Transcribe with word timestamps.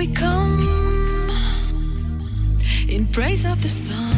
we 0.00 0.06
come 0.06 1.28
in 2.88 3.06
praise 3.08 3.44
of 3.44 3.60
the 3.60 3.68
sun. 3.68 4.14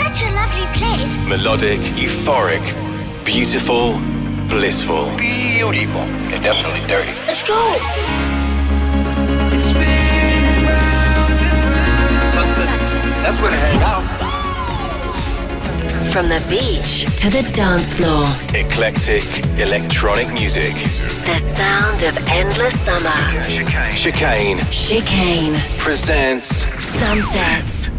Such 0.00 0.22
a 0.22 0.30
lovely 0.40 0.66
place. 0.78 1.12
Melodic, 1.28 1.78
euphoric, 2.00 2.64
beautiful, 3.22 4.00
blissful. 4.48 5.14
Beautiful. 5.18 6.06
It's 6.32 6.40
definitely 6.40 6.86
dirty. 6.88 7.12
Let's 7.26 7.46
go. 7.46 7.60
That's 13.22 13.40
where 13.42 13.50
to 13.50 13.56
hang 13.56 13.82
out. 13.82 14.23
From 16.14 16.28
the 16.28 16.46
beach 16.48 17.06
to 17.22 17.28
the 17.28 17.42
dance 17.54 17.96
floor, 17.96 18.24
Eclectic, 18.54 19.24
electronic 19.60 20.32
music. 20.32 20.72
the 20.72 21.38
sound 21.38 22.04
of 22.04 22.16
endless 22.28 22.78
summer. 22.78 23.10
Chicane 23.42 23.90
Chicane. 23.90 24.58
Chicane. 24.70 25.60
presents 25.76 26.68
Sunsets. 26.84 27.90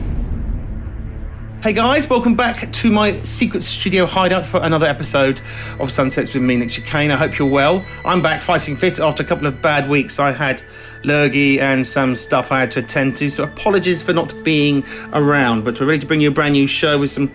Hey 1.62 1.74
guys, 1.74 2.10
welcome 2.10 2.36
back 2.36 2.72
to 2.72 2.90
my 2.90 3.12
secret 3.12 3.64
studio 3.64 4.06
hideout 4.06 4.46
for 4.46 4.64
another 4.64 4.86
episode 4.86 5.42
of 5.82 5.92
Sunsets 5.92 6.34
with 6.34 6.42
me, 6.42 6.56
Nick 6.56 6.70
Chicane. 6.70 7.12
I 7.12 7.18
hope 7.18 7.38
you're 7.38 7.50
well. 7.50 7.84
I'm 8.06 8.22
back 8.22 8.42
fighting 8.42 8.78
fit 8.78 9.02
after 9.02 9.24
a 9.24 9.26
couple 9.26 9.46
of 9.46 9.62
bad 9.62 9.90
weeks. 9.90 10.20
I 10.20 10.32
had 10.32 10.64
lurgy 11.04 11.60
and 11.60 11.86
some 11.86 12.16
stuff 12.16 12.54
I 12.54 12.62
had 12.62 12.72
to 12.72 12.80
attend 12.80 13.18
to, 13.18 13.30
so 13.30 13.44
apologies 13.44 14.02
for 14.02 14.14
not 14.14 14.34
being 14.46 14.86
around. 15.12 15.66
But 15.66 15.82
we're 15.82 15.88
ready 15.88 16.00
to 16.00 16.08
bring 16.08 16.22
you 16.22 16.30
a 16.30 16.34
brand 16.34 16.54
new 16.54 16.66
show 16.66 16.98
with 16.98 17.12
some 17.12 17.34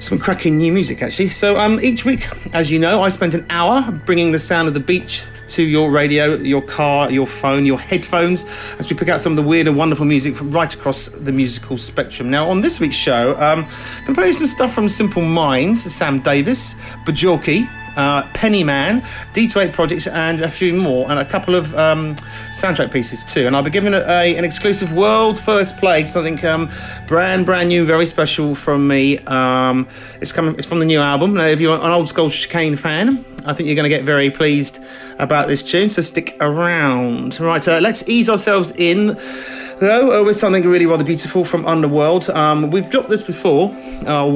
some 0.00 0.18
cracking 0.18 0.56
new 0.56 0.72
music 0.72 1.02
actually. 1.02 1.28
So 1.28 1.56
um, 1.58 1.80
each 1.80 2.04
week, 2.04 2.28
as 2.54 2.70
you 2.70 2.78
know, 2.78 3.02
I 3.02 3.08
spent 3.08 3.34
an 3.34 3.46
hour 3.50 3.92
bringing 4.06 4.32
the 4.32 4.38
sound 4.38 4.68
of 4.68 4.74
the 4.74 4.80
beach 4.80 5.24
to 5.48 5.62
your 5.62 5.90
radio, 5.90 6.34
your 6.34 6.62
car, 6.62 7.10
your 7.10 7.26
phone, 7.26 7.64
your 7.64 7.78
headphones, 7.78 8.44
as 8.78 8.90
we 8.90 8.96
pick 8.96 9.08
out 9.08 9.20
some 9.20 9.32
of 9.32 9.36
the 9.36 9.42
weird 9.42 9.66
and 9.66 9.76
wonderful 9.76 10.04
music 10.04 10.34
from 10.34 10.50
right 10.50 10.72
across 10.72 11.06
the 11.08 11.32
musical 11.32 11.78
spectrum. 11.78 12.30
Now, 12.30 12.48
on 12.48 12.60
this 12.60 12.80
week's 12.80 12.96
show, 12.96 13.32
um, 13.36 13.64
I'm 13.64 14.04
going 14.04 14.06
to 14.06 14.14
play 14.14 14.32
some 14.32 14.46
stuff 14.46 14.74
from 14.74 14.88
Simple 14.88 15.22
Minds, 15.22 15.82
Sam 15.92 16.18
Davis, 16.18 16.74
Bajorki, 17.06 17.66
uh, 17.98 18.22
Pennyman, 18.32 19.00
D28 19.34 19.72
Projects, 19.72 20.06
and 20.06 20.40
a 20.40 20.48
few 20.48 20.72
more, 20.74 21.10
and 21.10 21.18
a 21.18 21.24
couple 21.24 21.54
of 21.54 21.74
um, 21.74 22.14
soundtrack 22.50 22.92
pieces 22.92 23.24
too. 23.24 23.46
And 23.46 23.54
I'll 23.54 23.62
be 23.62 23.70
giving 23.70 23.92
a, 23.92 23.98
a- 24.06 24.36
an 24.36 24.44
exclusive 24.44 24.96
world 24.96 25.38
first 25.38 25.76
play, 25.78 26.06
something 26.06 26.42
um, 26.46 26.70
brand 27.06 27.44
brand 27.44 27.68
new, 27.68 27.84
very 27.84 28.06
special 28.06 28.54
from 28.54 28.86
me. 28.88 29.18
Um, 29.26 29.88
it's 30.20 30.32
coming. 30.32 30.54
It's 30.54 30.66
from 30.66 30.78
the 30.78 30.86
new 30.86 31.00
album. 31.00 31.34
Now, 31.34 31.46
if 31.46 31.60
you're 31.60 31.74
an 31.78 31.90
old 31.90 32.08
school 32.08 32.30
chicane 32.30 32.76
fan, 32.76 33.24
I 33.46 33.52
think 33.52 33.66
you're 33.66 33.76
going 33.76 33.90
to 33.90 33.96
get 33.96 34.04
very 34.04 34.30
pleased 34.30 34.78
about 35.18 35.48
this 35.48 35.62
tune. 35.62 35.90
So 35.90 36.00
stick 36.02 36.36
around. 36.40 37.38
Right, 37.40 37.66
uh, 37.66 37.80
let's 37.82 38.08
ease 38.08 38.28
ourselves 38.28 38.72
in. 38.76 39.16
Though 39.80 40.20
uh, 40.20 40.24
with 40.24 40.36
something 40.36 40.66
really 40.66 40.86
rather 40.86 41.04
beautiful 41.04 41.44
from 41.44 41.64
Underworld. 41.64 42.28
Um, 42.30 42.70
we've 42.70 42.90
dropped 42.90 43.08
this 43.08 43.22
before, 43.22 43.70
uh, 44.06 44.26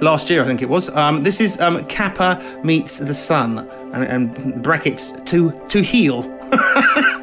last 0.00 0.30
year 0.30 0.42
I 0.42 0.46
think 0.46 0.62
it 0.62 0.68
was. 0.70 0.88
Um, 0.96 1.22
this 1.22 1.38
is 1.38 1.60
um, 1.60 1.84
Kappa 1.86 2.40
meets 2.62 2.98
the 2.98 3.12
Sun, 3.14 3.58
and, 3.92 4.04
and 4.04 4.62
brackets 4.62 5.12
to 5.26 5.52
to 5.68 5.82
heal. 5.82 6.24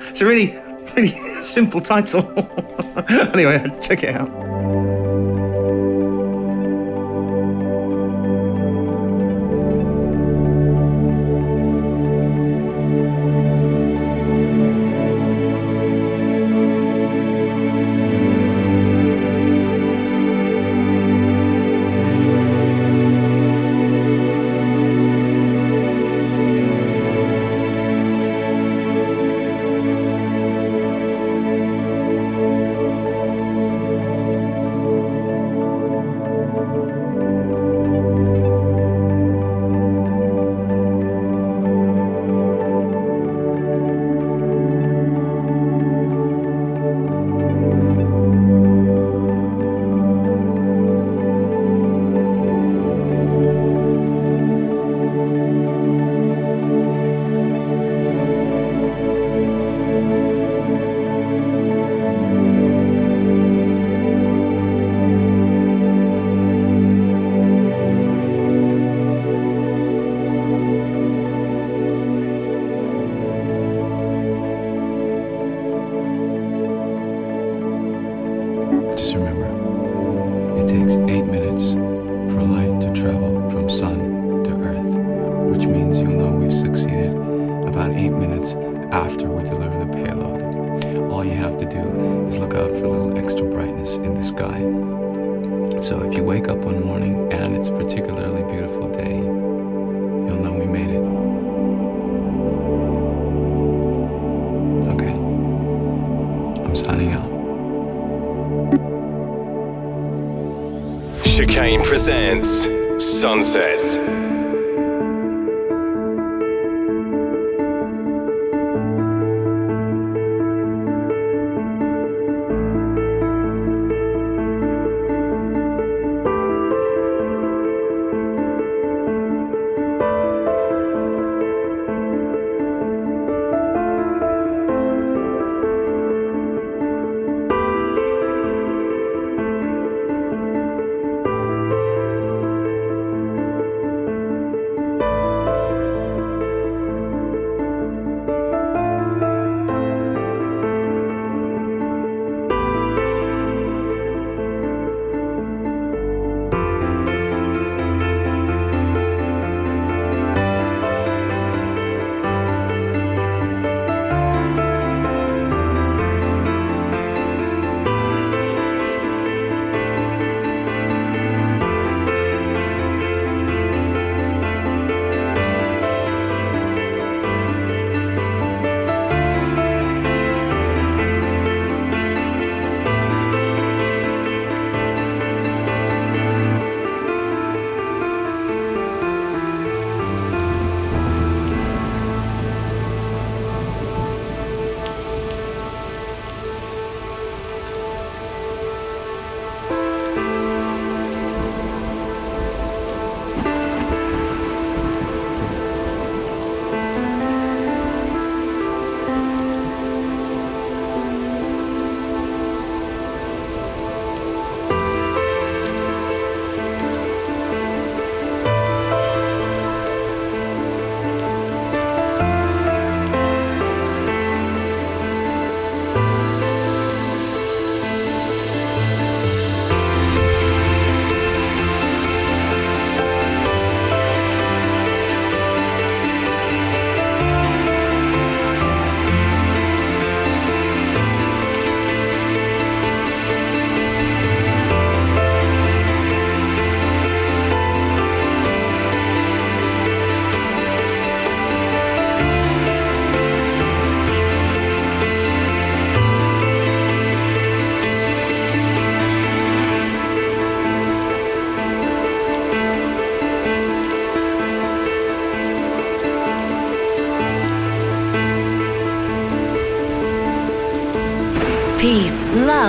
it's 0.10 0.22
a 0.22 0.26
really 0.26 0.56
really 0.96 1.08
simple 1.42 1.82
title. 1.82 2.22
anyway, 3.34 3.66
check 3.82 4.04
it 4.04 4.16
out. 4.16 4.49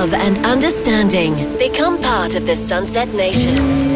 Love, 0.01 0.15
and 0.15 0.39
understanding. 0.47 1.35
Become 1.59 2.01
part 2.01 2.35
of 2.35 2.47
the 2.47 2.57
Sunset 2.57 3.09
Nation. 3.09 3.90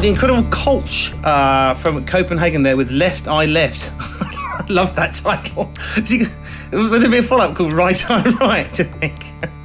The 0.00 0.08
incredible 0.08 0.44
Kölsch 0.44 1.12
uh, 1.24 1.74
from 1.74 2.06
Copenhagen 2.06 2.62
there 2.62 2.74
with 2.74 2.90
Left 2.90 3.28
Eye 3.28 3.44
Left. 3.44 3.92
I 4.00 4.64
love 4.70 4.96
that 4.96 5.12
title. 5.12 5.70
Would 6.72 7.02
there 7.02 7.10
be 7.10 7.18
a 7.18 7.22
follow 7.22 7.44
up 7.44 7.54
called 7.54 7.72
Right 7.72 8.10
Eye 8.10 8.22
Right? 8.40 8.80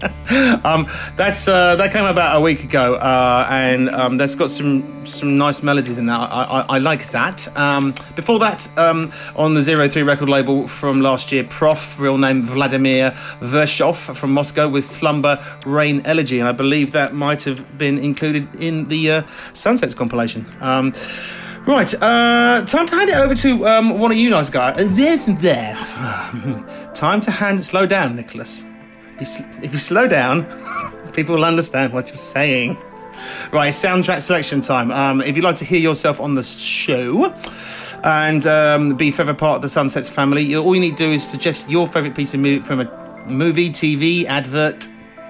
Um, 0.66 0.88
that's 1.16 1.48
uh, 1.48 1.76
that 1.76 1.92
came 1.92 2.06
about 2.06 2.38
a 2.38 2.42
week 2.42 2.64
ago, 2.64 2.96
uh, 2.96 3.48
and 3.50 3.90
um, 3.90 4.18
that's 4.18 4.36
got 4.36 4.50
some 4.50 4.82
some 5.06 5.38
nice 5.38 5.62
melodies 5.62 5.98
in 5.98 6.08
that. 6.08 6.20
I, 6.20 6.44
I, 6.44 6.66
I 6.76 6.78
like 6.80 7.06
that. 7.10 7.56
Um, 7.56 7.92
before 8.16 8.40
that, 8.40 8.68
um, 8.78 9.12
on 9.36 9.54
the 9.54 9.62
Zero 9.62 9.88
Three 9.88 10.02
record 10.02 10.28
label 10.28 10.68
from 10.68 11.02
last 11.02 11.32
year, 11.32 11.44
Prof, 11.44 12.00
real 12.00 12.18
name 12.18 12.42
Vladimir 12.44 13.12
Vershov 13.12 13.96
from 14.16 14.34
Moscow 14.34 14.68
with 14.68 14.84
Slumber 14.86 15.40
Rain 15.66 16.02
Elegy, 16.06 16.40
and 16.40 16.48
I 16.48 16.52
believe 16.52 16.92
that 16.94 17.14
might 17.14 17.44
have 17.44 17.78
been 17.78 18.00
included 18.00 18.48
in 18.60 18.88
the 18.88 19.12
uh, 19.12 19.22
Sunsets 19.54 19.94
compilation. 19.94 20.46
Um, 20.62 20.94
right, 21.68 21.94
uh, 22.02 22.66
time 22.66 22.88
to 22.88 22.96
hand 22.96 23.10
it 23.10 23.18
over 23.18 23.36
to 23.36 23.68
um, 23.68 24.00
one 24.00 24.12
of 24.12 24.18
you 24.18 24.32
nice 24.32 24.50
guys. 24.50 24.80
Uh, 24.80 24.90
there's 24.92 25.26
there. 25.26 25.76
time 26.96 27.22
to 27.22 27.32
hand 27.32 27.64
slow 27.64 27.86
down, 27.86 28.16
Nicholas. 28.16 28.66
If 29.20 29.40
you, 29.40 29.46
if 29.64 29.72
you 29.72 29.78
slow 29.80 30.08
down, 30.08 30.46
people 31.14 31.36
will 31.36 31.46
understand 31.46 31.94
what 31.94 32.08
you're 32.08 32.16
saying. 32.16 32.78
Right, 33.52 33.74
soundtrack 33.74 34.22
selection 34.22 34.62
time. 34.62 34.92
Um, 34.92 35.22
if 35.22 35.36
you'd 35.36 35.46
like 35.46 35.56
to 35.58 35.66
hear 35.66 35.80
yourself 35.80 36.20
on 36.20 36.36
the 36.36 36.44
show 36.44 37.34
and 38.04 38.46
um, 38.46 38.96
be 38.96 39.10
favourite 39.12 39.40
part 39.40 39.56
of 39.58 39.62
the 39.62 39.70
Sunsets 39.70 40.10
family, 40.10 40.44
you- 40.44 40.62
all 40.62 40.76
you 40.76 40.82
need 40.82 40.98
to 40.98 41.04
do 41.08 41.12
is 41.12 41.28
suggest 41.28 41.70
your 41.70 41.88
favourite 41.88 42.16
piece 42.16 42.34
of 42.34 42.40
music 42.42 42.66
from 42.66 42.82
a 42.82 43.26
movie, 43.28 43.70
TV, 43.70 44.26
advert, 44.26 44.88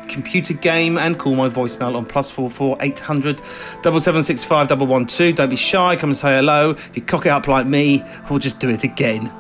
computer 0.07 0.53
game, 0.53 0.97
and 0.97 1.17
call 1.17 1.35
my 1.35 1.47
voicemail 1.47 1.95
on 1.95 2.05
plus 2.05 2.29
four 2.29 2.49
four 2.49 2.75
eight 2.81 2.99
hundred 2.99 3.41
double 3.81 3.99
seven 3.99 4.21
six 4.23 4.43
five 4.43 4.67
double 4.67 4.87
one 4.87 5.05
two. 5.05 5.31
Don't 5.31 5.49
be 5.49 5.55
shy. 5.55 5.95
Come 5.95 6.09
and 6.09 6.17
say 6.17 6.35
hello. 6.35 6.71
If 6.71 6.91
you 6.95 7.01
cock 7.03 7.25
it 7.25 7.29
up 7.29 7.47
like 7.47 7.65
me, 7.65 8.03
we'll 8.29 8.39
just 8.39 8.59
do 8.59 8.69
it 8.69 8.83
again. 8.83 9.31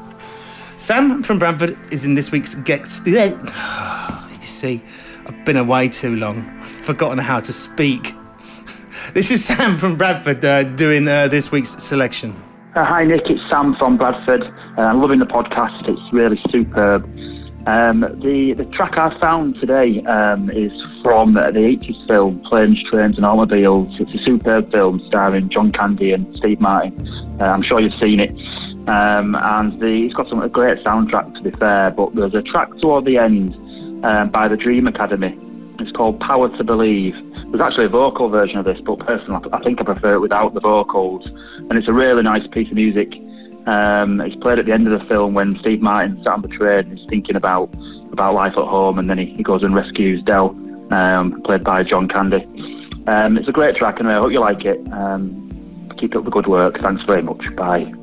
Sam 0.77 1.23
from 1.23 1.39
Bradford 1.39 1.77
is 1.91 2.05
in 2.05 2.15
this 2.15 2.31
week's 2.31 2.55
guest. 2.55 3.07
You 4.45 4.51
see, 4.51 4.83
I've 5.25 5.43
been 5.43 5.57
away 5.57 5.89
too 5.89 6.15
long. 6.17 6.37
I've 6.37 6.67
forgotten 6.67 7.17
how 7.17 7.39
to 7.39 7.51
speak. 7.51 8.13
This 9.13 9.29
is 9.31 9.45
Sam 9.45 9.77
from 9.77 9.97
Bradford 9.97 10.43
uh, 10.43 10.63
doing 10.63 11.07
uh, 11.07 11.27
this 11.27 11.51
week's 11.51 11.71
selection. 11.83 12.31
Uh, 12.75 12.83
hi 12.83 13.03
Nick, 13.03 13.21
it's 13.25 13.41
Sam 13.49 13.75
from 13.75 13.97
Bradford. 13.97 14.43
Uh, 14.77 14.81
I'm 14.81 15.01
loving 15.01 15.19
the 15.19 15.25
podcast. 15.25 15.87
It's 15.87 16.13
really 16.13 16.39
superb. 16.51 17.05
Um, 17.67 18.01
the 18.21 18.53
the 18.53 18.65
track 18.65 18.97
I 18.97 19.17
found 19.19 19.55
today 19.55 20.01
um, 20.03 20.49
is 20.49 20.71
from 21.03 21.33
the 21.33 21.41
80s 21.41 22.07
film 22.07 22.39
Planes, 22.41 22.81
Trains 22.89 23.17
and 23.17 23.25
Automobiles. 23.25 23.95
It's 23.99 24.13
a 24.13 24.23
superb 24.25 24.71
film 24.71 25.01
starring 25.07 25.49
John 25.49 25.71
Candy 25.71 26.11
and 26.11 26.35
Steve 26.37 26.59
Martin. 26.59 26.93
Uh, 27.39 27.45
I'm 27.45 27.63
sure 27.63 27.79
you've 27.79 27.99
seen 27.99 28.19
it. 28.19 28.31
Um, 28.87 29.35
and 29.35 29.79
the, 29.79 30.05
it's 30.05 30.13
got 30.13 30.29
some 30.29 30.41
a 30.41 30.49
great 30.49 30.83
soundtrack 30.83 31.33
to 31.35 31.41
be 31.41 31.51
fair, 31.57 31.91
but 31.91 32.13
there's 32.15 32.35
a 32.35 32.43
track 32.43 32.69
toward 32.79 33.05
the 33.05 33.17
end 33.17 33.55
um, 34.03 34.29
by 34.29 34.47
the 34.47 34.57
Dream 34.57 34.87
Academy. 34.87 35.37
It's 35.79 35.91
called 35.91 36.19
Power 36.19 36.55
to 36.57 36.63
Believe. 36.63 37.13
There's 37.51 37.61
actually 37.61 37.85
a 37.85 37.89
vocal 37.89 38.29
version 38.29 38.57
of 38.57 38.65
this, 38.65 38.79
but 38.81 38.99
personally, 38.99 39.47
I 39.51 39.59
think 39.59 39.79
I 39.81 39.83
prefer 39.83 40.15
it 40.15 40.19
without 40.19 40.53
the 40.53 40.59
vocals. 40.59 41.25
And 41.27 41.73
it's 41.73 41.87
a 41.87 41.93
really 41.93 42.23
nice 42.23 42.47
piece 42.47 42.69
of 42.69 42.75
music. 42.75 43.13
Um, 43.67 44.21
it's 44.21 44.35
played 44.35 44.59
at 44.59 44.65
the 44.65 44.71
end 44.71 44.87
of 44.87 44.99
the 44.99 45.05
film 45.07 45.33
when 45.33 45.57
Steve 45.59 45.81
Martin 45.81 46.17
sat 46.23 46.33
on 46.33 46.41
the 46.41 46.47
train 46.47 46.85
and 46.85 46.99
is 46.99 47.05
thinking 47.09 47.35
about 47.35 47.73
about 48.11 48.33
life 48.33 48.53
at 48.53 48.63
home, 48.63 48.97
and 48.97 49.09
then 49.09 49.17
he, 49.17 49.25
he 49.25 49.43
goes 49.43 49.61
and 49.61 49.75
rescues 49.75 50.23
Dell, 50.23 50.55
um, 50.91 51.41
played 51.41 51.63
by 51.63 51.83
John 51.83 52.07
Candy. 52.07 52.45
Um, 53.07 53.37
it's 53.37 53.49
a 53.49 53.51
great 53.51 53.75
track, 53.75 53.99
and 53.99 54.07
I 54.09 54.19
hope 54.19 54.31
you 54.31 54.39
like 54.39 54.63
it. 54.63 54.79
Um, 54.93 55.89
keep 55.99 56.15
up 56.15 56.23
the 56.23 56.31
good 56.31 56.47
work. 56.47 56.79
Thanks 56.79 57.03
very 57.03 57.21
much. 57.21 57.43
Bye. 57.55 57.93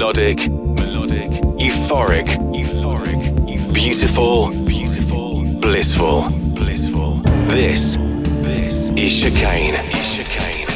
melodic, 0.00 0.48
melodic, 0.48 1.30
euphoric, 1.58 2.26
euphoric, 2.54 3.46
euphoric 3.46 3.74
beautiful, 3.74 4.48
beautiful, 4.66 5.42
blissful, 5.60 6.30
blissful. 6.54 7.16
This, 7.48 7.98
this 8.40 8.88
is 8.96 9.20
chicane. 9.20 9.74
Is 9.92 10.16
chicane. 10.16 10.69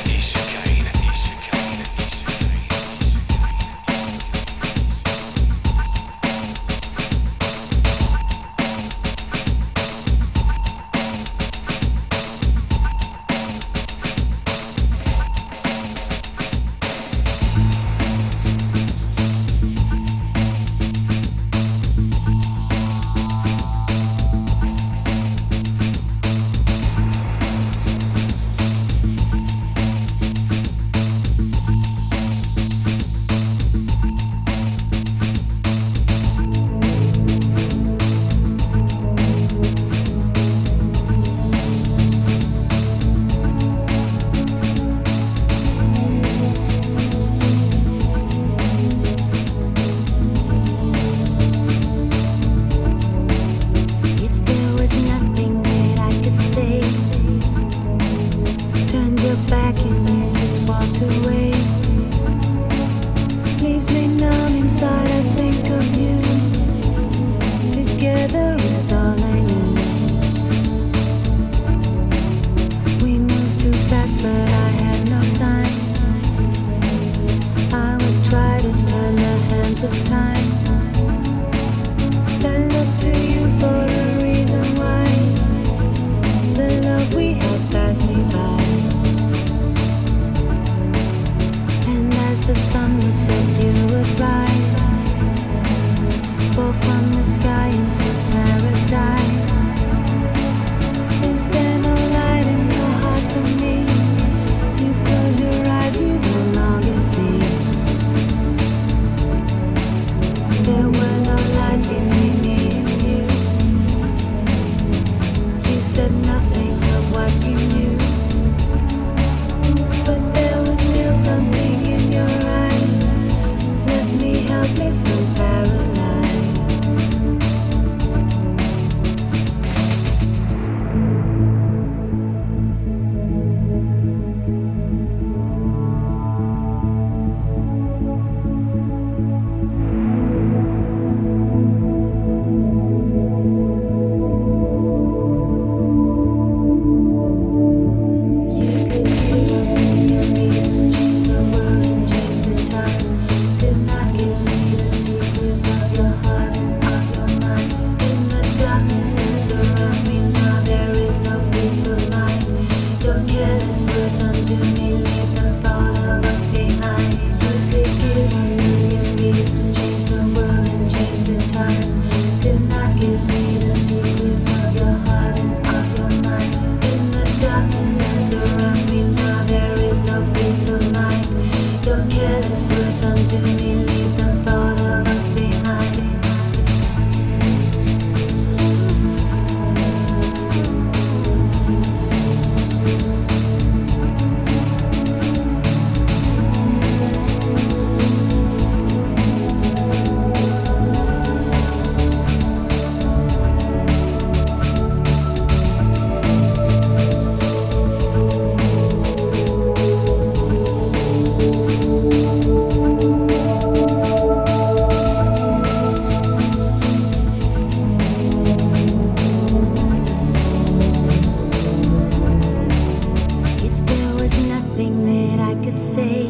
nothing 224.84 225.36
that 225.36 225.40
I 225.40 225.54
could 225.64 225.78
say. 225.78 226.26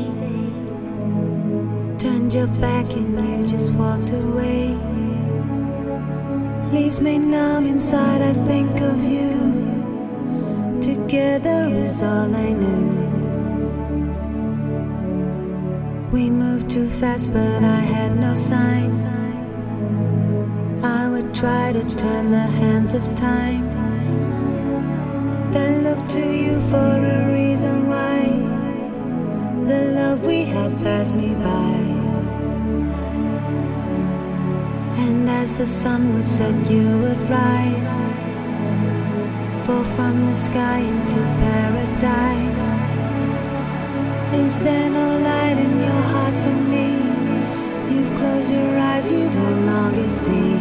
Turned 1.99 2.33
your 2.33 2.47
back 2.61 2.87
and 2.93 3.41
you 3.41 3.47
just 3.47 3.73
walked 3.73 4.11
away. 4.11 4.77
Leaves 6.73 7.01
me 7.01 7.19
numb 7.19 7.67
inside, 7.67 8.21
I 8.21 8.33
think 8.33 8.71
of 8.81 9.03
you. 9.05 10.81
Together 10.81 11.69
is 11.75 12.03
all 12.03 12.35
I 12.35 12.53
knew. 12.53 13.05
We 16.13 16.31
moved 16.31 16.71
too 16.71 16.89
fast, 16.89 17.33
but 17.33 17.65
I 17.65 17.81
had 17.81 18.17
no 18.17 18.35
sign. 18.35 18.93
I 20.83 21.09
would 21.09 21.35
try 21.35 21.73
to 21.73 21.83
turn 21.97 22.31
the 22.31 22.47
hands 22.61 22.95
of 22.95 23.03
time. 23.17 23.71
Then 25.53 25.85
look 25.85 26.07
to 26.09 26.21
you 26.21 26.61
for 26.71 27.14
pass 31.05 31.13
me 31.13 31.35
by. 31.35 31.77
And 35.05 35.29
as 35.29 35.53
the 35.53 35.67
sun 35.67 36.15
would 36.15 36.25
set, 36.25 36.55
you 36.71 36.87
would 37.03 37.21
rise. 37.29 37.93
Fall 39.67 39.85
from 39.97 40.27
the 40.27 40.35
sky 40.35 40.79
into 40.79 41.21
paradise. 41.43 42.67
Is 44.45 44.61
there 44.61 44.91
no 44.91 45.19
light 45.29 45.59
in 45.67 45.73
your 45.81 46.03
heart 46.13 46.35
for 46.45 46.59
me? 46.73 46.89
You've 47.91 48.13
closed 48.19 48.51
your 48.51 48.79
eyes, 48.79 49.11
you 49.11 49.29
no 49.31 49.49
longer 49.71 50.09
see. 50.09 50.57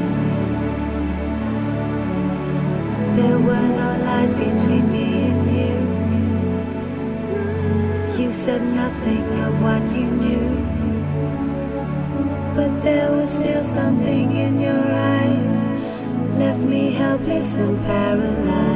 There 3.18 3.40
were 3.48 3.68
no 3.82 3.90
lies 4.06 4.34
between 4.34 4.92
me 4.92 5.33
said 8.34 8.64
nothing 8.64 9.24
of 9.46 9.62
what 9.62 9.82
you 9.96 10.06
knew. 10.06 10.50
But 12.56 12.84
there 12.84 13.12
was 13.12 13.30
still 13.30 13.62
something 13.62 14.36
in 14.36 14.60
your 14.60 14.86
eyes, 14.92 15.68
left 16.40 16.60
me 16.62 16.92
helpless 16.92 17.60
and 17.60 17.78
paralyzed. 17.86 18.74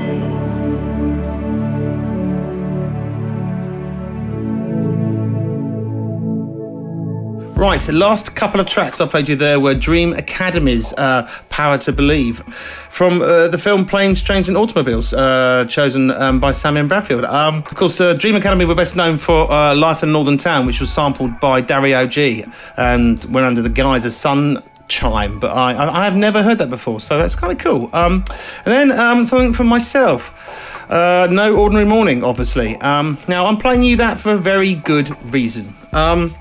Right, 7.68 7.82
the 7.82 7.92
last 7.92 8.34
couple 8.34 8.62
of 8.62 8.68
tracks 8.70 9.02
I 9.02 9.08
played 9.08 9.28
you 9.28 9.36
there 9.36 9.60
were 9.60 9.74
Dream 9.74 10.14
Academy's 10.14 10.94
uh, 10.94 11.30
Power 11.50 11.78
to 11.80 11.92
Believe 11.92 12.40
from 12.40 13.22
uh, 13.22 13.50
the 13.50 13.58
film 13.58 13.86
Planes, 13.86 14.22
Trains 14.22 14.48
and 14.48 14.56
Automobiles, 14.56 15.14
uh, 15.14 15.66
chosen 15.68 16.10
um, 16.12 16.40
by 16.40 16.54
Samuel 16.54 16.88
Bradfield. 16.88 17.26
Um, 17.26 17.56
of 17.56 17.76
course, 17.76 18.00
uh, 18.00 18.14
Dream 18.14 18.38
Academy 18.38 18.64
were 18.64 18.74
best 18.74 18.96
known 18.96 19.18
for 19.18 19.52
uh, 19.52 19.76
Life 19.76 20.02
in 20.02 20.14
Northern 20.14 20.38
Town, 20.38 20.66
which 20.66 20.80
was 20.80 20.94
sampled 20.94 21.42
by 21.42 21.60
Dario 21.60 22.08
G 22.08 22.46
and 22.78 23.22
went 23.26 23.46
under 23.46 23.62
the 23.62 23.68
guise 23.68 24.06
of 24.06 24.14
Sun 24.14 24.64
Chime, 24.88 25.38
but 25.38 25.52
I, 25.52 25.74
I, 25.74 26.04
I 26.04 26.06
have 26.06 26.16
never 26.16 26.44
heard 26.44 26.60
that 26.60 26.70
before, 26.70 27.02
so 27.02 27.18
that's 27.18 27.36
kind 27.36 27.52
of 27.52 27.60
cool. 27.60 27.90
Um, 27.92 28.24
and 28.64 28.74
then 28.74 28.92
um, 28.94 29.26
something 29.26 29.52
from 29.52 29.68
myself. 29.68 30.90
Uh, 30.90 31.28
no 31.30 31.58
Ordinary 31.58 31.86
Morning, 31.86 32.24
obviously. 32.24 32.78
Um, 32.78 33.18
now, 33.28 33.46
I'm 33.46 33.58
playing 33.58 33.84
you 33.84 33.98
that 33.98 34.20
for 34.20 34.32
a 34.32 34.38
very 34.38 34.74
good 34.74 35.34
reason. 35.34 35.74
Um, 35.92 36.34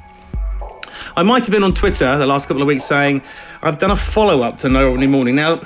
I 1.19 1.23
might 1.23 1.47
have 1.47 1.53
been 1.53 1.65
on 1.65 1.73
Twitter 1.73 2.19
the 2.19 2.27
last 2.27 2.47
couple 2.47 2.61
of 2.61 2.69
weeks 2.69 2.85
saying 2.85 3.23
I've 3.63 3.79
done 3.79 3.91
a 3.91 3.97
follow 3.97 4.43
up 4.43 4.59
to 4.59 4.69
No 4.69 4.91
Ordinary 4.91 5.11
Morning. 5.11 5.35
Now, 5.35 5.61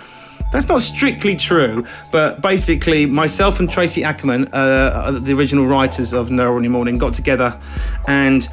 that's 0.52 0.68
not 0.68 0.80
strictly 0.80 1.34
true, 1.34 1.84
but 2.12 2.40
basically, 2.40 3.04
myself 3.04 3.58
and 3.58 3.68
Tracy 3.68 4.04
Ackerman, 4.04 4.46
uh, 4.52 5.18
the 5.20 5.32
original 5.32 5.66
writers 5.66 6.12
of 6.12 6.30
No 6.30 6.52
Ordinary 6.52 6.70
Morning, 6.70 6.98
got 6.98 7.14
together 7.14 7.58
and 8.06 8.48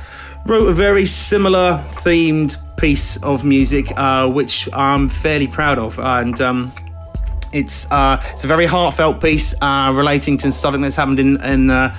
wrote 0.48 0.68
a 0.70 0.74
very 0.74 1.06
similar 1.06 1.84
themed 1.88 2.58
piece 2.78 3.22
of 3.22 3.46
music, 3.46 3.92
uh, 3.96 4.28
which 4.28 4.68
I'm 4.74 5.08
fairly 5.08 5.48
proud 5.48 5.78
of. 5.78 6.00
And 6.00 6.42
um, 6.42 6.72
it's 7.54 7.92
uh, 7.92 8.22
it's 8.32 8.44
a 8.44 8.48
very 8.48 8.66
heartfelt 8.66 9.22
piece 9.22 9.54
uh, 9.62 9.92
relating 9.96 10.38
to 10.40 10.52
something 10.52 10.82
that's 10.82 10.96
happened 10.96 11.20
in 11.20 11.42
in 11.44 11.70
uh, 11.70 11.96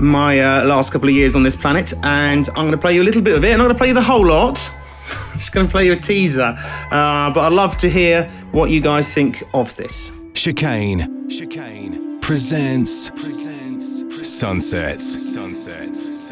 my 0.00 0.38
uh, 0.40 0.64
last 0.64 0.92
couple 0.92 1.08
of 1.08 1.14
years 1.14 1.36
on 1.36 1.42
this 1.42 1.56
planet, 1.56 1.92
and 2.04 2.48
I'm 2.50 2.66
going 2.66 2.72
to 2.72 2.78
play 2.78 2.94
you 2.94 3.02
a 3.02 3.04
little 3.04 3.22
bit 3.22 3.36
of 3.36 3.44
it. 3.44 3.52
I'm 3.52 3.58
not 3.58 3.64
going 3.64 3.74
to 3.74 3.78
play 3.78 3.88
you 3.88 3.94
the 3.94 4.02
whole 4.02 4.26
lot. 4.26 4.72
I'm 5.32 5.38
just 5.38 5.52
going 5.52 5.66
to 5.66 5.70
play 5.70 5.86
you 5.86 5.92
a 5.92 5.96
teaser, 5.96 6.54
uh, 6.90 7.30
but 7.32 7.40
I'd 7.40 7.52
love 7.52 7.76
to 7.78 7.88
hear 7.88 8.24
what 8.52 8.70
you 8.70 8.80
guys 8.80 9.12
think 9.12 9.42
of 9.54 9.74
this. 9.76 10.12
Chicane. 10.34 11.28
Chicane 11.28 12.20
presents 12.20 13.10
presents 13.10 14.04
sunsets. 14.26 15.32
Sunsets. 15.34 15.34
Sunsets. 15.34 16.25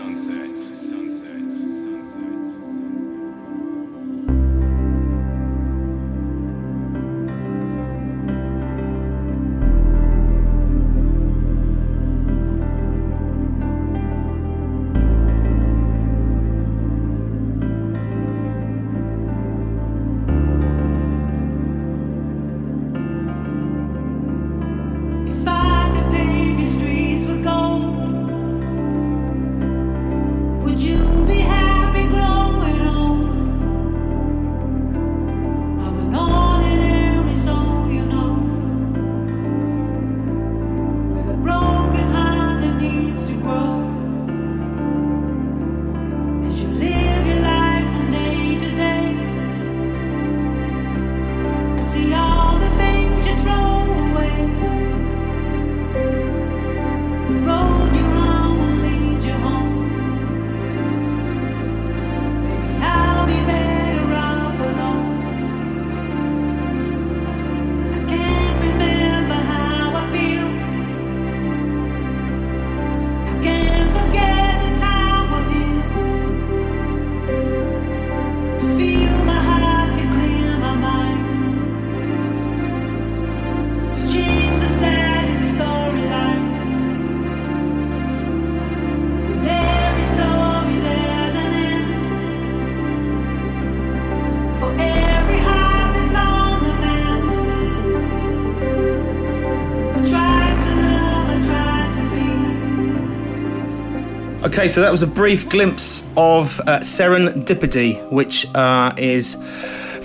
Okay, 104.65 104.73
so 104.73 104.81
that 104.81 104.91
was 104.91 105.03
a 105.03 105.07
brief 105.07 105.51
glimpse 105.51 106.09
of 106.17 106.59
uh, 106.61 106.81
Serendipity, 106.81 108.03
which 108.11 108.47
uh, 108.55 108.95
is 108.97 109.35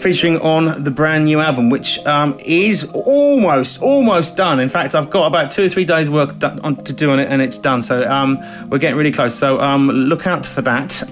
featuring 0.03 0.37
on 0.39 0.83
the 0.83 0.91
brand 0.91 1.23
new 1.23 1.39
album, 1.39 1.69
which 1.69 1.97
um, 2.05 2.35
is 2.45 2.83
almost, 2.91 3.81
almost 3.81 4.35
done. 4.35 4.59
In 4.59 4.67
fact, 4.67 4.95
I've 4.95 5.09
got 5.09 5.27
about 5.27 5.51
two 5.51 5.63
or 5.63 5.69
three 5.69 5.85
days' 5.85 6.09
work 6.09 6.31
on, 6.43 6.75
to 6.75 6.91
do 6.91 7.09
on 7.09 7.21
it, 7.21 7.29
and 7.29 7.41
it's 7.41 7.57
done. 7.57 7.83
So 7.83 8.05
um, 8.11 8.37
we're 8.67 8.79
getting 8.79 8.97
really 8.97 9.13
close. 9.13 9.33
So 9.33 9.61
um, 9.61 9.87
look 9.87 10.27
out 10.27 10.45
for 10.45 10.61
that. 10.63 11.03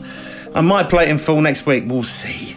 I 0.53 0.59
might 0.59 0.89
play 0.89 1.05
it 1.05 1.09
in 1.09 1.17
full 1.17 1.39
next 1.39 1.65
week. 1.65 1.85
We'll 1.87 2.03
see. 2.03 2.56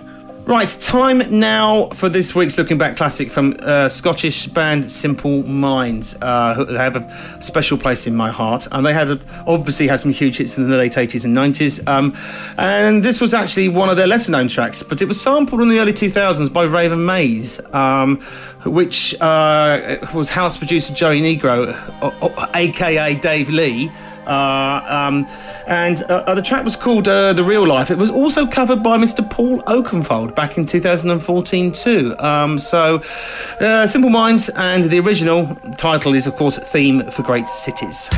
Right, 0.50 0.68
time 0.80 1.38
now 1.38 1.90
for 1.90 2.08
this 2.08 2.34
week's 2.34 2.58
Looking 2.58 2.76
Back 2.76 2.96
classic 2.96 3.30
from 3.30 3.54
uh, 3.62 3.88
Scottish 3.88 4.46
band 4.46 4.90
Simple 4.90 5.44
Minds. 5.44 6.20
Uh, 6.20 6.64
they 6.64 6.74
have 6.74 6.96
a 6.96 7.40
special 7.40 7.78
place 7.78 8.08
in 8.08 8.16
my 8.16 8.32
heart, 8.32 8.66
and 8.72 8.84
they 8.84 8.92
had 8.92 9.10
a, 9.10 9.20
obviously 9.46 9.86
had 9.86 10.00
some 10.00 10.10
huge 10.10 10.38
hits 10.38 10.58
in 10.58 10.68
the 10.68 10.76
late 10.76 10.94
80s 10.94 11.24
and 11.24 11.36
90s. 11.36 11.86
Um, 11.86 12.16
and 12.58 13.04
this 13.04 13.20
was 13.20 13.32
actually 13.32 13.68
one 13.68 13.90
of 13.90 13.96
their 13.96 14.08
lesser 14.08 14.32
known 14.32 14.48
tracks, 14.48 14.82
but 14.82 15.00
it 15.00 15.06
was 15.06 15.20
sampled 15.20 15.60
in 15.60 15.68
the 15.68 15.78
early 15.78 15.92
2000s 15.92 16.52
by 16.52 16.64
Raven 16.64 17.06
Maize, 17.06 17.60
um, 17.72 18.16
which 18.66 19.14
uh, 19.20 19.98
was 20.12 20.30
house 20.30 20.56
producer 20.56 20.92
Joey 20.92 21.20
Negro, 21.20 21.72
o- 22.02 22.18
o- 22.22 22.50
aka 22.54 23.14
Dave 23.14 23.50
Lee. 23.50 23.88
Uh, 24.30 24.84
um, 24.86 25.26
and 25.66 26.02
uh, 26.04 26.22
uh, 26.26 26.34
the 26.36 26.42
track 26.42 26.64
was 26.64 26.76
called 26.76 27.06
The 27.06 27.42
Real 27.44 27.66
Life. 27.66 27.90
It 27.90 27.98
was 27.98 28.10
also 28.10 28.46
covered 28.46 28.80
by 28.80 28.96
Mr. 28.96 29.28
Paul 29.28 29.60
Oakenfold 29.62 30.36
back 30.36 30.56
in 30.56 30.66
2014 30.66 31.72
too. 31.72 32.14
Um, 32.20 32.58
so, 32.60 33.00
Simple 33.86 34.10
Minds, 34.10 34.48
and 34.50 34.84
the 34.84 35.00
original 35.00 35.56
title 35.76 36.14
is, 36.14 36.28
of 36.28 36.36
course, 36.36 36.58
Theme 36.58 37.10
for 37.10 37.24
Great 37.24 37.48
Cities. 37.48 38.08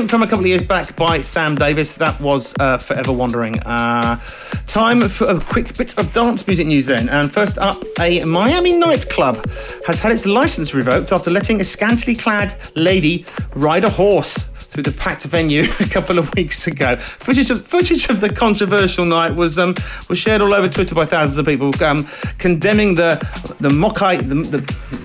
Something 0.00 0.18
from 0.18 0.22
a 0.22 0.26
couple 0.26 0.44
of 0.46 0.48
years 0.48 0.62
back 0.62 0.96
by 0.96 1.20
Sam 1.20 1.56
Davis. 1.56 1.94
That 1.96 2.18
was 2.22 2.54
uh, 2.58 2.78
Forever 2.78 3.12
Wandering. 3.12 3.58
Uh, 3.58 4.18
time 4.66 5.06
for 5.10 5.24
a 5.24 5.38
quick 5.38 5.76
bit 5.76 5.98
of 5.98 6.10
dance 6.14 6.46
music 6.46 6.66
news 6.66 6.86
then. 6.86 7.10
And 7.10 7.30
first 7.30 7.58
up, 7.58 7.76
a 7.98 8.24
Miami 8.24 8.78
nightclub 8.78 9.46
has 9.86 10.00
had 10.00 10.10
its 10.10 10.24
license 10.24 10.72
revoked 10.72 11.12
after 11.12 11.30
letting 11.30 11.60
a 11.60 11.64
scantily 11.64 12.16
clad 12.16 12.54
lady 12.76 13.26
ride 13.54 13.84
a 13.84 13.90
horse 13.90 14.49
through 14.70 14.84
the 14.84 14.92
packed 14.92 15.24
venue 15.24 15.64
a 15.80 15.88
couple 15.88 16.18
of 16.18 16.32
weeks 16.36 16.66
ago. 16.68 16.94
Footage 16.96 17.50
of, 17.50 17.66
footage 17.66 18.08
of 18.08 18.20
the 18.20 18.32
controversial 18.32 19.04
night 19.04 19.34
was 19.34 19.58
um, 19.58 19.74
was 20.08 20.18
shared 20.18 20.40
all 20.40 20.54
over 20.54 20.68
Twitter 20.68 20.94
by 20.94 21.04
thousands 21.04 21.38
of 21.38 21.46
people, 21.46 21.70
um, 21.82 22.04
condemning 22.38 22.94
the 22.94 23.16
the 23.58 23.68
Mokai 23.68 24.16
the, 24.16 24.34
the, 24.36 24.58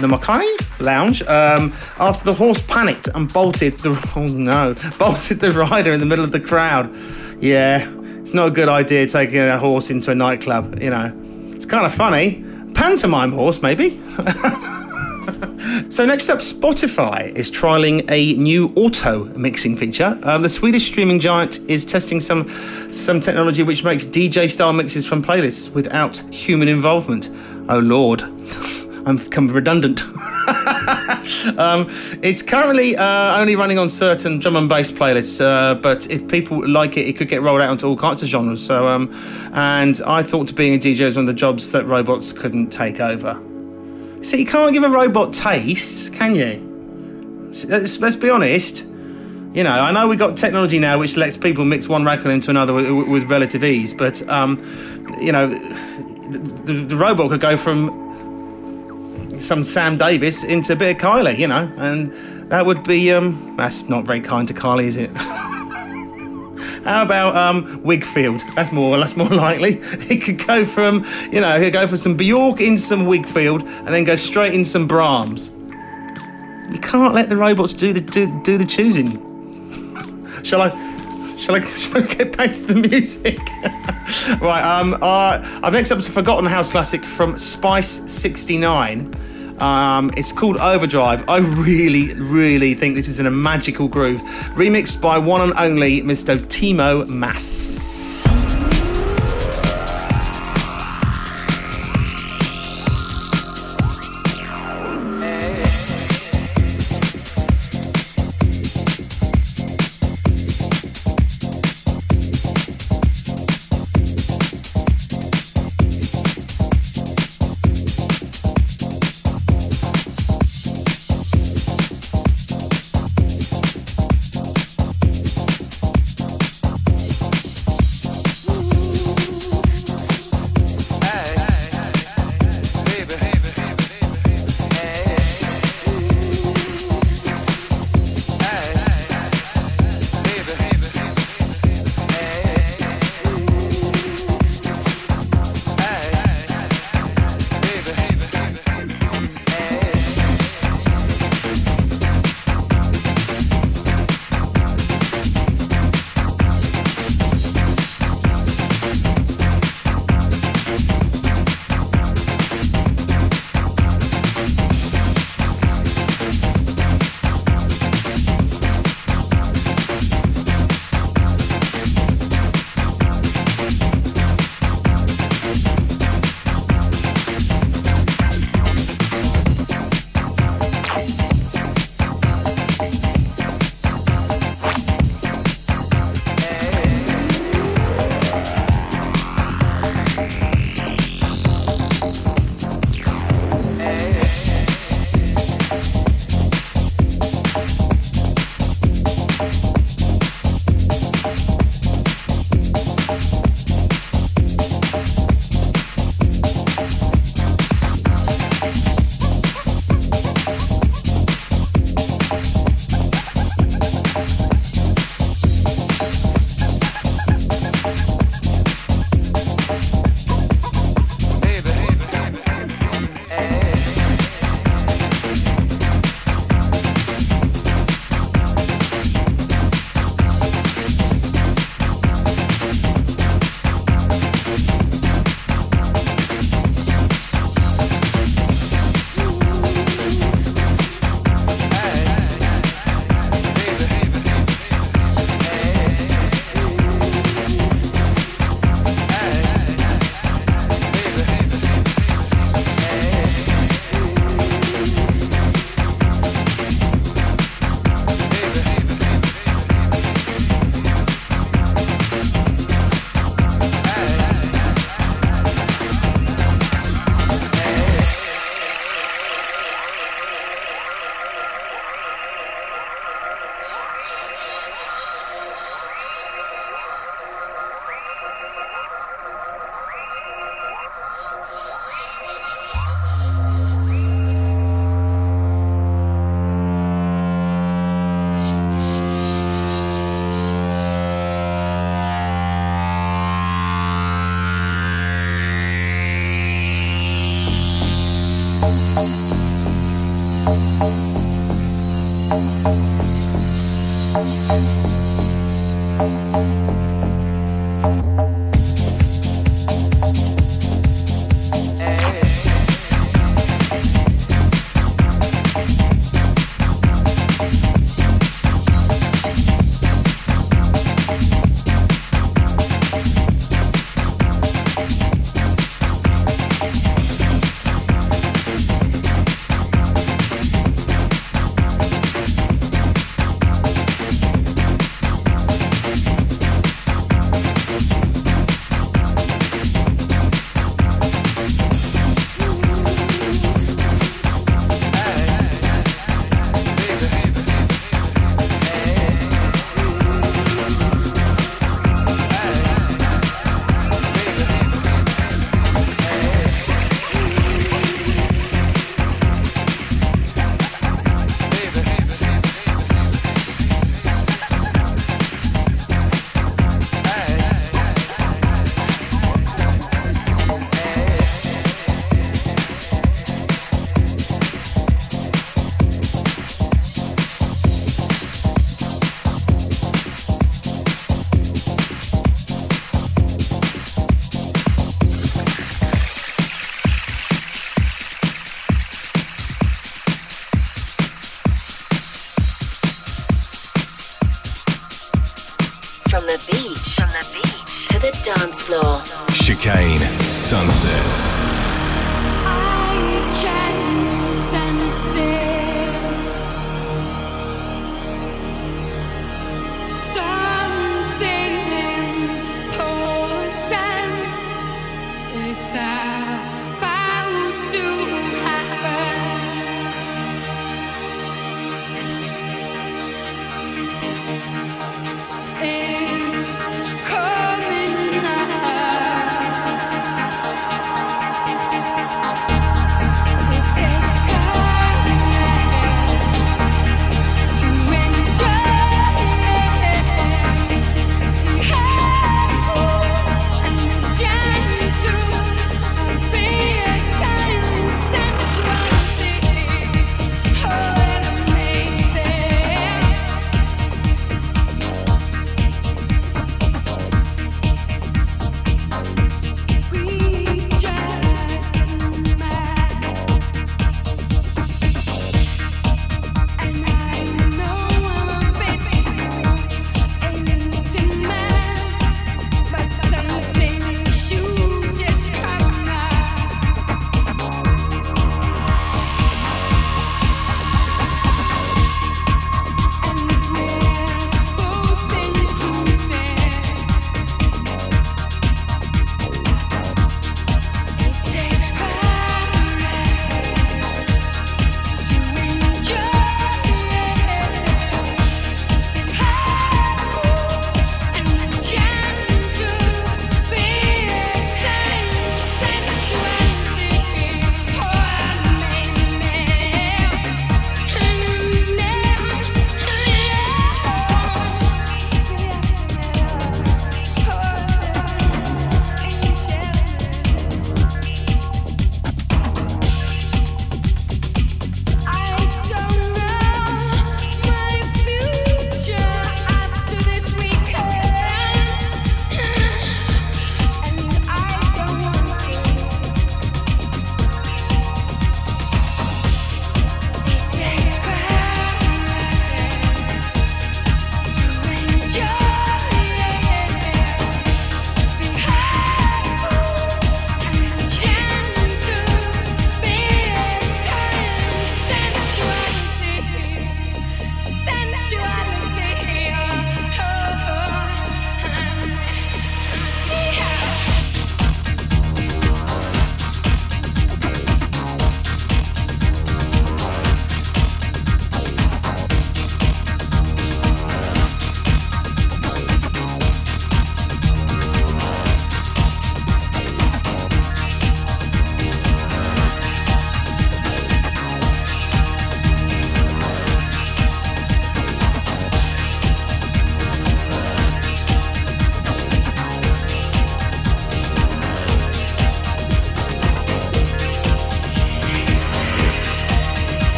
the 0.00 0.08
Mokai 0.08 0.44
lounge 0.80 1.22
um, 1.22 1.72
after 2.00 2.24
the 2.24 2.34
horse 2.34 2.60
panicked 2.62 3.08
and 3.14 3.32
bolted 3.32 3.78
the 3.78 3.90
oh 4.16 4.26
no 4.26 4.74
bolted 4.98 5.38
the 5.38 5.52
rider 5.52 5.92
in 5.92 6.00
the 6.00 6.06
middle 6.06 6.24
of 6.24 6.32
the 6.32 6.40
crowd. 6.40 6.92
Yeah, 7.38 7.88
it's 8.20 8.34
not 8.34 8.48
a 8.48 8.50
good 8.50 8.68
idea 8.68 9.06
taking 9.06 9.38
a 9.38 9.58
horse 9.58 9.90
into 9.90 10.10
a 10.10 10.14
nightclub. 10.14 10.80
You 10.82 10.90
know, 10.90 11.12
it's 11.52 11.66
kind 11.66 11.86
of 11.86 11.94
funny. 11.94 12.44
Pantomime 12.74 13.30
horse, 13.30 13.62
maybe. 13.62 14.00
So 15.88 16.06
next 16.06 16.28
up, 16.28 16.38
Spotify 16.38 17.34
is 17.34 17.50
trialing 17.50 18.10
a 18.10 18.38
new 18.38 18.72
auto 18.76 19.24
mixing 19.36 19.76
feature. 19.76 20.18
Um, 20.22 20.42
the 20.42 20.48
Swedish 20.48 20.86
streaming 20.86 21.20
giant 21.20 21.58
is 21.68 21.84
testing 21.84 22.20
some 22.20 22.48
some 22.92 23.20
technology 23.20 23.62
which 23.62 23.84
makes 23.84 24.04
DJ 24.04 24.48
style 24.50 24.72
mixes 24.72 25.06
from 25.06 25.22
playlists 25.22 25.72
without 25.74 26.18
human 26.34 26.68
involvement. 26.68 27.28
Oh 27.68 27.78
lord, 27.78 28.22
I'm 29.06 29.18
become 29.18 29.48
redundant. 29.48 30.02
um, 31.58 31.86
it's 32.22 32.42
currently 32.42 32.96
uh, 32.96 33.38
only 33.38 33.54
running 33.54 33.78
on 33.78 33.88
certain 33.88 34.38
drum 34.38 34.56
and 34.56 34.68
bass 34.68 34.90
playlists, 34.90 35.40
uh, 35.40 35.74
but 35.74 36.10
if 36.10 36.26
people 36.28 36.66
like 36.66 36.96
it, 36.96 37.06
it 37.06 37.16
could 37.16 37.28
get 37.28 37.42
rolled 37.42 37.60
out 37.60 37.70
into 37.70 37.86
all 37.86 37.96
kinds 37.96 38.22
of 38.22 38.28
genres. 38.28 38.64
So, 38.64 38.88
um, 38.88 39.12
and 39.52 40.00
I 40.06 40.22
thought 40.22 40.54
being 40.56 40.74
a 40.74 40.78
DJ 40.78 41.00
is 41.00 41.16
one 41.16 41.24
of 41.24 41.26
the 41.28 41.38
jobs 41.38 41.70
that 41.72 41.84
robots 41.86 42.32
couldn't 42.32 42.70
take 42.70 42.98
over. 42.98 43.40
See, 44.22 44.38
you 44.38 44.46
can't 44.46 44.72
give 44.72 44.84
a 44.84 44.88
robot 44.88 45.32
taste, 45.32 46.14
can 46.14 46.36
you? 46.36 47.48
Let's, 47.68 48.00
let's 48.00 48.16
be 48.16 48.30
honest. 48.30 48.84
You 49.52 49.64
know, 49.64 49.72
I 49.72 49.90
know 49.90 50.06
we've 50.06 50.18
got 50.18 50.36
technology 50.36 50.78
now 50.78 50.98
which 50.98 51.16
lets 51.16 51.36
people 51.36 51.64
mix 51.64 51.88
one 51.88 52.04
record 52.04 52.30
into 52.30 52.48
another 52.50 52.72
with, 52.72 53.08
with 53.08 53.24
relative 53.24 53.64
ease, 53.64 53.92
but, 53.92 54.26
um, 54.28 54.58
you 55.20 55.32
know, 55.32 55.48
the, 55.48 56.86
the, 56.88 56.96
robot 56.96 57.30
could 57.30 57.40
go 57.40 57.56
from 57.58 57.90
some 59.40 59.64
Sam 59.64 59.98
Davis 59.98 60.44
into 60.44 60.72
a 60.72 60.76
bit 60.76 60.96
of 60.96 61.02
Kylie, 61.02 61.36
you 61.36 61.48
know, 61.48 61.70
and 61.76 62.12
that 62.50 62.64
would 62.64 62.84
be, 62.84 63.12
um, 63.12 63.56
that's 63.56 63.88
not 63.88 64.04
very 64.04 64.20
kind 64.20 64.48
to 64.48 64.54
Kylie, 64.54 64.84
is 64.84 64.96
it? 64.96 65.10
How 66.84 67.02
about 67.02 67.36
um, 67.36 67.82
Wigfield? 67.82 68.42
That's 68.54 68.72
more 68.72 68.98
that's 68.98 69.16
more 69.16 69.28
likely. 69.46 69.78
It 69.80 70.22
could 70.22 70.44
go 70.46 70.64
from 70.64 71.04
you 71.30 71.40
know, 71.40 71.58
could 71.58 71.72
go 71.72 71.86
for 71.86 71.96
some 71.96 72.16
Bjork 72.16 72.60
into 72.60 72.82
some 72.82 73.00
Wigfield 73.00 73.62
and 73.62 73.88
then 73.88 74.04
go 74.04 74.16
straight 74.16 74.54
in 74.54 74.64
some 74.64 74.86
Brahms. 74.86 75.50
You 76.72 76.80
can't 76.80 77.14
let 77.14 77.28
the 77.28 77.36
robots 77.36 77.72
do 77.72 77.92
the 77.92 78.00
do, 78.00 78.40
do 78.42 78.58
the 78.58 78.64
choosing. 78.64 79.20
shall 80.42 80.62
I? 80.62 80.70
Shall 81.36 81.56
I, 81.56 81.60
shall 81.64 81.98
I 81.98 82.06
get 82.06 82.36
back 82.36 82.50
to 82.52 82.62
the 82.62 82.88
music? 82.88 83.38
right, 84.40 84.62
um, 84.62 84.94
uh, 85.02 85.60
I've 85.62 85.72
next 85.72 85.90
up 85.90 85.98
is 85.98 86.08
a 86.08 86.12
Forgotten 86.12 86.46
House 86.46 86.70
classic 86.70 87.02
from 87.02 87.36
Spice 87.36 88.10
69. 88.10 89.12
Um, 89.62 90.10
it's 90.16 90.32
called 90.32 90.56
Overdrive. 90.56 91.28
I 91.28 91.38
really, 91.38 92.14
really 92.14 92.74
think 92.74 92.96
this 92.96 93.06
is 93.06 93.20
in 93.20 93.26
a 93.26 93.30
magical 93.30 93.86
groove. 93.86 94.20
Remixed 94.56 95.00
by 95.00 95.18
one 95.18 95.40
and 95.40 95.52
only 95.56 96.02
Mr. 96.02 96.36
Timo 96.36 97.06
Maas. 97.08 98.24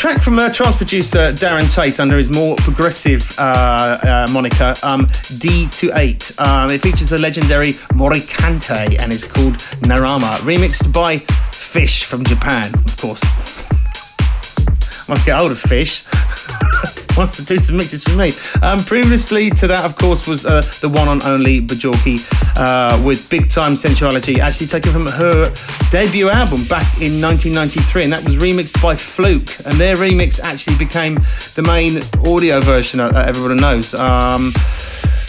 From 0.00 0.38
uh, 0.38 0.52
trance 0.52 0.74
producer 0.74 1.32
Darren 1.32 1.72
Tate 1.72 2.00
under 2.00 2.16
his 2.16 2.30
more 2.30 2.56
progressive 2.56 3.34
uh, 3.38 3.98
uh, 4.02 4.26
moniker, 4.32 4.74
um, 4.82 5.06
DT8. 5.06 6.40
Um, 6.40 6.70
it 6.70 6.80
features 6.80 7.10
the 7.10 7.18
legendary 7.18 7.74
Mory 7.94 8.20
Kanté 8.20 8.98
and 8.98 9.12
is 9.12 9.22
called 9.22 9.54
Narama, 9.82 10.38
remixed 10.38 10.92
by 10.92 11.18
Fish 11.52 12.04
from 12.04 12.24
Japan, 12.24 12.72
of 12.74 12.96
course. 12.96 13.22
Must 15.08 15.26
get 15.26 15.38
hold 15.38 15.52
of 15.52 15.58
Fish. 15.58 16.04
wants 17.16 17.36
to 17.36 17.44
do 17.44 17.58
some 17.58 17.76
mixes 17.76 18.04
for 18.04 18.16
me. 18.16 18.32
Um, 18.62 18.80
previously 18.80 19.50
to 19.50 19.66
that, 19.68 19.84
of 19.84 19.96
course, 19.96 20.26
was 20.26 20.46
uh, 20.46 20.62
the 20.80 20.88
one 20.88 21.08
on 21.08 21.22
only 21.22 21.60
Bjork 21.60 21.96
uh, 22.56 23.00
with 23.04 23.28
Big 23.30 23.48
Time 23.48 23.72
Sensuality, 23.72 24.38
actually 24.38 24.66
taken 24.66 24.92
from 24.92 25.06
her 25.06 25.52
debut 25.90 26.28
album 26.28 26.64
back 26.64 26.86
in 27.00 27.20
1993, 27.20 28.04
and 28.04 28.12
that 28.12 28.24
was 28.24 28.36
remixed 28.36 28.80
by 28.82 28.96
Fluke. 28.96 29.50
And 29.66 29.78
their 29.78 29.96
remix 29.96 30.40
actually 30.40 30.76
became 30.76 31.14
the 31.54 31.62
main 31.64 31.98
audio 32.26 32.60
version 32.60 32.98
that 32.98 33.28
everyone 33.28 33.56
knows. 33.58 33.94
Um, 33.94 34.52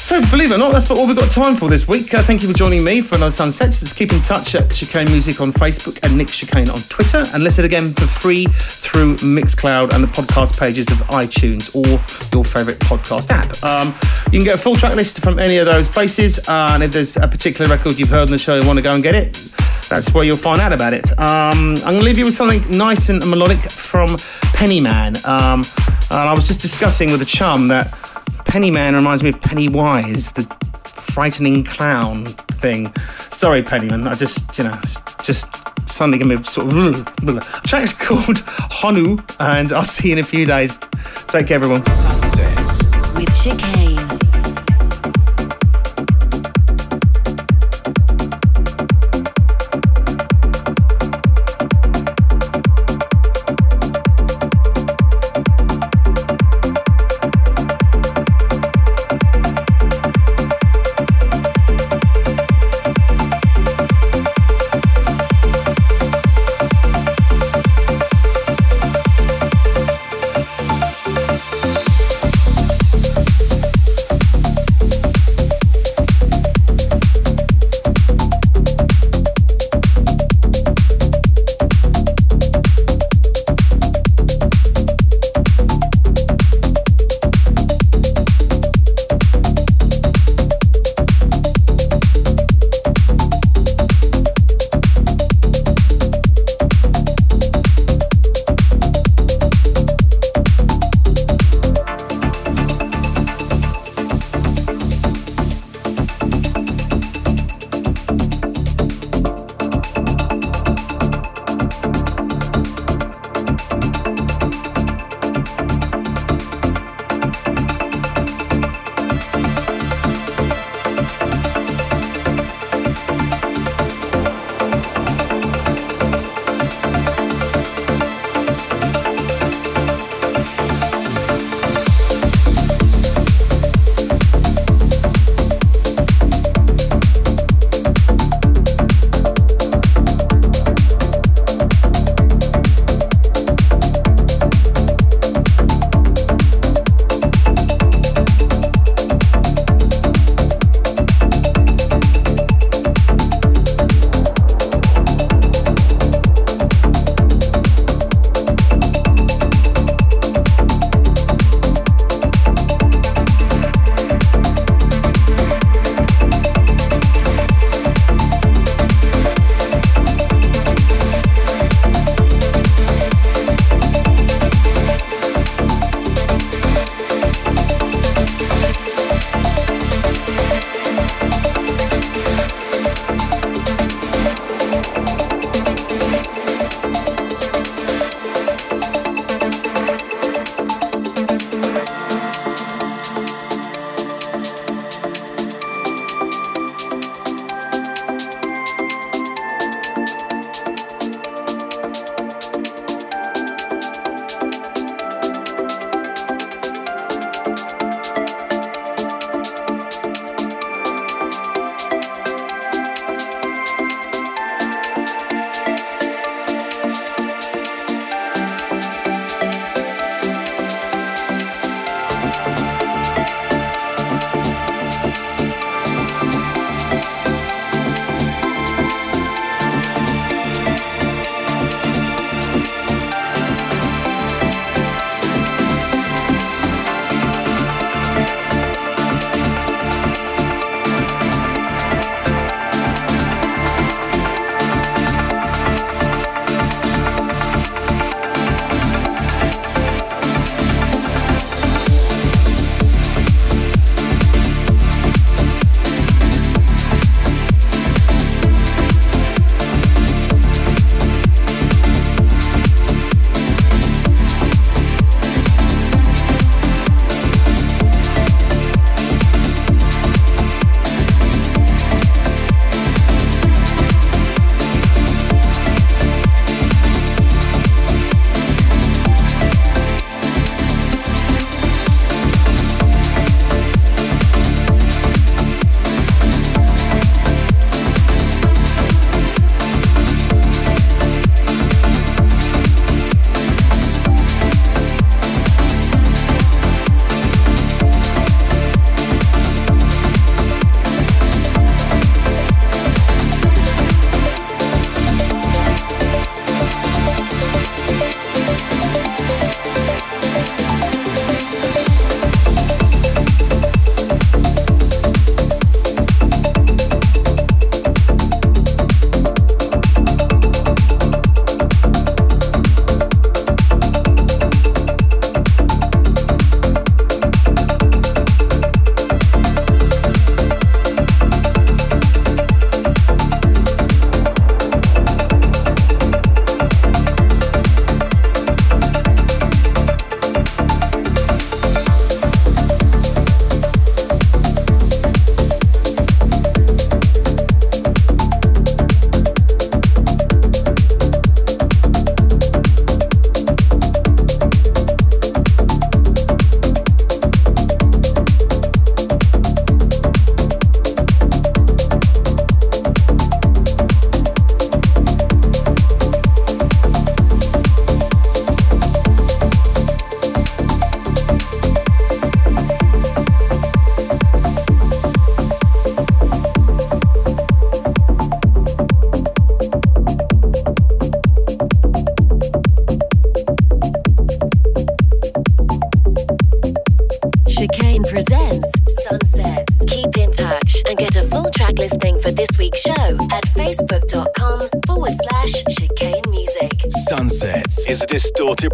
so, 0.04 0.20
believe 0.30 0.51
it 0.51 0.56
or 0.56 0.58
not, 0.58 0.74
that's 0.74 0.86
about 0.86 0.97
all 0.97 1.08
we've 1.08 1.16
got 1.16 1.32
time 1.32 1.56
for 1.56 1.70
this 1.70 1.88
week. 1.88 2.14
Uh, 2.14 2.22
thank 2.22 2.41
you 2.41 2.49
for 2.49 2.54
joining 2.54 2.84
me 2.84 2.99
for 2.99 3.16
another 3.16 3.32
Sunsets. 3.32 3.82
Let's 3.82 3.93
keep 3.93 4.12
in 4.12 4.22
touch 4.22 4.54
at 4.54 4.70
Chicane 4.70 5.10
Music 5.10 5.39
on 5.39 5.54
Facebook 5.54 5.97
and 6.04 6.18
Nick 6.18 6.28
Chicane 6.28 6.70
on 6.70 6.80
Twitter, 6.89 7.24
and 7.34 7.41
listen 7.41 7.64
again 7.64 7.93
for 7.93 8.06
free 8.06 8.43
through 8.51 9.16
Mixcloud 9.18 9.93
and 9.93 10.04
the 10.04 10.10
podcast 10.10 10.60
pages 10.60 10.91
of 10.91 10.97
iTunes 11.08 11.74
or 11.74 11.88
your 12.36 12.43
favourite 12.43 12.80
podcast 12.80 13.30
app. 13.32 13.64
Um, 13.64 13.95
you 14.26 14.39
can 14.39 14.43
get 14.43 14.56
a 14.56 14.58
full 14.58 14.76
track 14.76 14.95
list 14.95 15.24
from 15.24 15.39
any 15.39 15.56
of 15.56 15.68
those 15.68 15.88
places, 15.88 16.49
uh, 16.49 16.72
and 16.72 16.84
if 16.84 16.91
there's 16.91 17.16
a 17.16 17.26
particular 17.26 17.72
record 17.72 17.97
you've 17.97 18.10
heard 18.10 18.28
on 18.28 18.32
the 18.32 18.38
show 18.38 18.58
and 18.58 18.68
want 18.68 18.76
to 18.80 18.84
go 18.84 18.95
and 18.95 19.04
get 19.04 19.16
it, 19.16 19.34
that's 19.88 20.14
where 20.14 20.26
you'll 20.26 20.36
find 20.36 20.60
out 20.60 20.74
about 20.74 20.91
it. 20.91 21.12
Um, 21.18 21.76
I'm 21.78 21.93
going 21.93 21.99
to 21.99 22.04
leave 22.04 22.18
you 22.18 22.26
with 22.26 22.34
something 22.34 22.78
nice 22.78 23.08
and 23.08 23.26
melodic 23.30 23.60
from 23.60 24.10
Pennyman. 24.51 25.26
Um, 25.26 25.64
and 26.12 26.30
I 26.30 26.34
was 26.34 26.45
just 26.45 26.60
discussing 26.60 27.10
with 27.10 27.22
a 27.22 27.26
chum 27.26 27.70
that 27.70 27.88
Pennyman 28.45 28.95
reminds 28.95 29.23
me 29.23 29.29
of 29.29 29.41
Pennywise, 29.41 30.31
the 30.33 30.43
frightening 30.83 31.63
clown 31.63 32.25
thing. 32.25 32.93
Sorry, 33.29 33.61
Pennyman. 33.61 34.07
I 34.07 34.13
just, 34.15 34.57
you 34.57 34.63
know, 34.65 34.79
just 35.21 35.47
suddenly 35.89 36.17
gonna 36.17 36.37
be 36.37 36.43
sort 36.43 36.67
of. 36.67 37.05
The 37.17 37.61
track's 37.65 37.93
called 37.93 38.37
Honu, 38.71 39.23
and 39.39 39.71
I'll 39.71 39.83
see 39.83 40.09
you 40.09 40.13
in 40.13 40.19
a 40.19 40.23
few 40.23 40.45
days. 40.45 40.77
Take 41.27 41.47
care, 41.47 41.55
everyone. 41.55 41.85
Sunsets. 41.85 42.85
With 43.15 43.29
Chicane. 43.41 44.62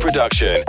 Production. 0.09 0.63